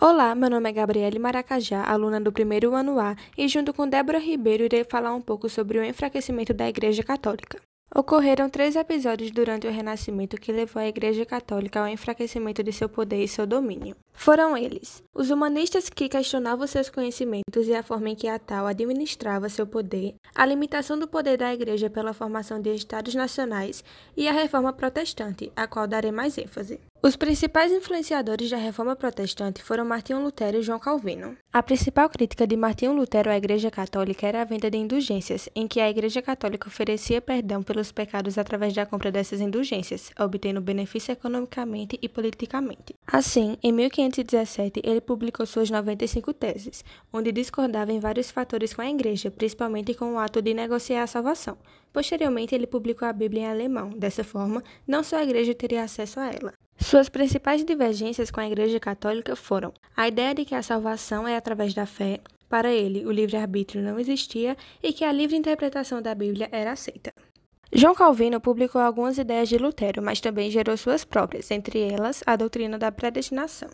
Olá, 0.00 0.32
meu 0.32 0.48
nome 0.48 0.70
é 0.70 0.72
Gabriele 0.72 1.18
Maracajá, 1.18 1.82
aluna 1.82 2.20
do 2.20 2.30
primeiro 2.30 2.72
ano 2.72 3.00
A, 3.00 3.16
e 3.36 3.48
junto 3.48 3.74
com 3.74 3.88
Débora 3.88 4.20
Ribeiro 4.20 4.62
irei 4.62 4.84
falar 4.84 5.12
um 5.12 5.20
pouco 5.20 5.48
sobre 5.48 5.76
o 5.76 5.82
enfraquecimento 5.84 6.54
da 6.54 6.68
Igreja 6.68 7.02
Católica. 7.02 7.60
Ocorreram 7.92 8.48
três 8.48 8.76
episódios 8.76 9.32
durante 9.32 9.66
o 9.66 9.72
Renascimento 9.72 10.36
que 10.36 10.52
levou 10.52 10.80
a 10.80 10.86
Igreja 10.86 11.26
Católica 11.26 11.80
ao 11.80 11.88
enfraquecimento 11.88 12.62
de 12.62 12.72
seu 12.72 12.88
poder 12.88 13.24
e 13.24 13.26
seu 13.26 13.44
domínio. 13.44 13.96
Foram 14.12 14.56
eles: 14.56 15.02
os 15.12 15.30
humanistas 15.30 15.88
que 15.88 16.08
questionavam 16.08 16.66
seus 16.68 16.88
conhecimentos 16.88 17.66
e 17.66 17.74
a 17.74 17.82
forma 17.82 18.10
em 18.10 18.14
que 18.14 18.28
a 18.28 18.38
tal 18.38 18.68
administrava 18.68 19.48
seu 19.48 19.66
poder, 19.66 20.14
a 20.32 20.46
limitação 20.46 20.96
do 20.96 21.08
poder 21.08 21.38
da 21.38 21.52
Igreja 21.52 21.90
pela 21.90 22.12
formação 22.12 22.60
de 22.60 22.72
estados 22.72 23.16
nacionais 23.16 23.82
e 24.16 24.28
a 24.28 24.32
reforma 24.32 24.72
protestante, 24.72 25.50
a 25.56 25.66
qual 25.66 25.88
darei 25.88 26.12
mais 26.12 26.38
ênfase. 26.38 26.78
Os 27.00 27.14
principais 27.14 27.70
influenciadores 27.70 28.50
da 28.50 28.56
Reforma 28.56 28.96
Protestante 28.96 29.62
foram 29.62 29.84
Martinho 29.84 30.20
Lutero 30.20 30.58
e 30.58 30.62
João 30.62 30.80
Calvino. 30.80 31.36
A 31.52 31.62
principal 31.62 32.10
crítica 32.10 32.44
de 32.44 32.56
Martinho 32.56 32.92
Lutero 32.92 33.30
à 33.30 33.36
Igreja 33.36 33.70
Católica 33.70 34.26
era 34.26 34.42
a 34.42 34.44
venda 34.44 34.68
de 34.68 34.78
indulgências, 34.78 35.48
em 35.54 35.68
que 35.68 35.78
a 35.78 35.88
Igreja 35.88 36.20
Católica 36.20 36.66
oferecia 36.66 37.20
perdão 37.20 37.62
pelos 37.62 37.92
pecados 37.92 38.36
através 38.36 38.74
da 38.74 38.84
compra 38.84 39.12
dessas 39.12 39.40
indulgências, 39.40 40.10
obtendo 40.18 40.60
benefício 40.60 41.12
economicamente 41.12 41.96
e 42.02 42.08
politicamente. 42.08 42.96
Assim, 43.06 43.56
em 43.62 43.70
1517, 43.70 44.82
ele 44.84 45.00
publicou 45.00 45.46
suas 45.46 45.70
95 45.70 46.34
teses, 46.34 46.84
onde 47.12 47.30
discordava 47.30 47.92
em 47.92 48.00
vários 48.00 48.28
fatores 48.28 48.74
com 48.74 48.82
a 48.82 48.90
Igreja, 48.90 49.30
principalmente 49.30 49.94
com 49.94 50.14
o 50.14 50.18
ato 50.18 50.42
de 50.42 50.52
negociar 50.52 51.04
a 51.04 51.06
salvação. 51.06 51.56
Posteriormente, 51.92 52.56
ele 52.56 52.66
publicou 52.66 53.06
a 53.06 53.12
Bíblia 53.12 53.42
em 53.42 53.46
alemão. 53.46 53.90
Dessa 53.90 54.24
forma, 54.24 54.64
não 54.84 55.04
só 55.04 55.18
a 55.18 55.22
Igreja 55.22 55.54
teria 55.54 55.84
acesso 55.84 56.18
a 56.18 56.26
ela. 56.26 56.52
Suas 56.80 57.08
principais 57.08 57.64
divergências 57.64 58.30
com 58.30 58.40
a 58.40 58.46
Igreja 58.46 58.78
Católica 58.78 59.34
foram 59.34 59.74
a 59.96 60.06
ideia 60.06 60.32
de 60.32 60.44
que 60.44 60.54
a 60.54 60.62
salvação 60.62 61.26
é 61.26 61.36
através 61.36 61.74
da 61.74 61.84
fé, 61.84 62.20
para 62.48 62.72
ele 62.72 63.04
o 63.04 63.10
livre-arbítrio 63.10 63.82
não 63.82 63.98
existia 63.98 64.56
e 64.82 64.92
que 64.92 65.04
a 65.04 65.12
livre 65.12 65.36
interpretação 65.36 66.00
da 66.00 66.14
Bíblia 66.14 66.48
era 66.52 66.72
aceita. 66.72 67.12
João 67.70 67.94
Calvino 67.94 68.40
publicou 68.40 68.80
algumas 68.80 69.18
ideias 69.18 69.48
de 69.48 69.58
Lutero, 69.58 70.00
mas 70.00 70.20
também 70.20 70.50
gerou 70.50 70.76
suas 70.76 71.04
próprias, 71.04 71.50
entre 71.50 71.80
elas 71.80 72.22
a 72.24 72.36
doutrina 72.36 72.78
da 72.78 72.90
predestinação. 72.90 73.68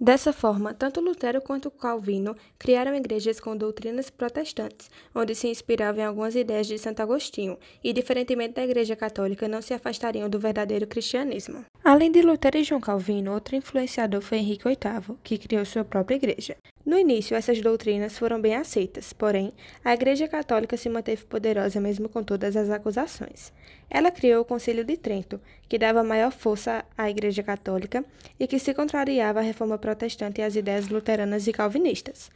Dessa 0.00 0.32
forma, 0.32 0.72
tanto 0.72 1.00
Lutero 1.00 1.42
quanto 1.42 1.72
Calvino 1.72 2.36
criaram 2.56 2.94
igrejas 2.94 3.40
com 3.40 3.56
doutrinas 3.56 4.10
protestantes, 4.10 4.88
onde 5.12 5.34
se 5.34 5.48
inspiravam 5.48 6.00
em 6.00 6.04
algumas 6.06 6.36
ideias 6.36 6.68
de 6.68 6.78
Santo 6.78 7.00
Agostinho, 7.00 7.58
e, 7.82 7.92
diferentemente 7.92 8.54
da 8.54 8.62
Igreja 8.62 8.94
Católica, 8.94 9.48
não 9.48 9.60
se 9.60 9.74
afastariam 9.74 10.30
do 10.30 10.38
verdadeiro 10.38 10.86
cristianismo. 10.86 11.64
Além 11.90 12.12
de 12.12 12.20
Lutero 12.20 12.58
e 12.58 12.64
João 12.64 12.82
Calvino, 12.82 13.32
outro 13.32 13.56
influenciador 13.56 14.20
foi 14.20 14.36
Henrique 14.36 14.68
VIII, 14.68 15.16
que 15.24 15.38
criou 15.38 15.64
sua 15.64 15.86
própria 15.86 16.16
igreja. 16.16 16.54
No 16.84 16.98
início, 16.98 17.34
essas 17.34 17.62
doutrinas 17.62 18.18
foram 18.18 18.38
bem 18.38 18.56
aceitas, 18.56 19.14
porém, 19.14 19.54
a 19.82 19.94
Igreja 19.94 20.28
Católica 20.28 20.76
se 20.76 20.90
manteve 20.90 21.24
poderosa 21.24 21.80
mesmo 21.80 22.06
com 22.06 22.22
todas 22.22 22.58
as 22.58 22.68
acusações. 22.68 23.54
Ela 23.88 24.10
criou 24.10 24.42
o 24.42 24.44
Concílio 24.44 24.84
de 24.84 24.98
Trento, 24.98 25.40
que 25.66 25.78
dava 25.78 26.04
maior 26.04 26.30
força 26.30 26.84
à 26.94 27.08
Igreja 27.08 27.42
Católica 27.42 28.04
e 28.38 28.46
que 28.46 28.58
se 28.58 28.74
contrariava 28.74 29.38
à 29.38 29.42
reforma 29.42 29.78
protestante 29.78 30.42
e 30.42 30.44
às 30.44 30.56
ideias 30.56 30.88
luteranas 30.88 31.46
e 31.46 31.52
calvinistas. 31.54 32.30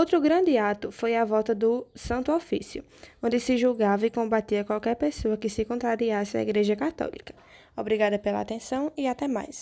Outro 0.00 0.20
grande 0.20 0.58
ato 0.58 0.90
foi 0.90 1.12
a 1.14 1.24
volta 1.24 1.54
do 1.54 1.86
Santo 1.94 2.32
Ofício, 2.32 2.82
onde 3.22 3.38
se 3.38 3.56
julgava 3.56 4.04
e 4.04 4.10
combatia 4.10 4.64
qualquer 4.64 4.96
pessoa 4.96 5.36
que 5.36 5.48
se 5.48 5.64
contrariasse 5.64 6.36
à 6.36 6.42
Igreja 6.42 6.74
Católica. 6.74 7.32
Obrigada 7.76 8.18
pela 8.18 8.40
atenção 8.40 8.82
e 8.96 9.06
até 9.06 9.28
mais. 9.28 9.56